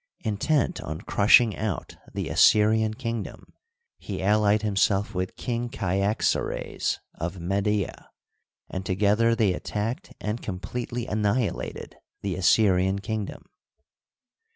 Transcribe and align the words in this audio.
Intent 0.21 0.81
on 0.81 1.01
crushing 1.01 1.55
out 1.55 1.95
the 2.11 2.27
Assyrian 2.29 2.95
kingdom, 2.95 3.53
he 3.99 4.23
allied 4.23 4.63
himself 4.63 5.13
with 5.13 5.35
King 5.35 5.69
Kyax 5.69 6.35
ares, 6.35 6.99
of 7.13 7.39
Media, 7.39 8.09
and 8.67 8.83
together 8.83 9.35
they 9.35 9.53
attacked 9.53 10.11
and 10.19 10.41
com 10.41 10.59
pletely 10.59 11.07
annihilated 11.07 11.97
the 12.23 12.33
Assyrian 12.35 12.97
kingdom. 12.97 13.43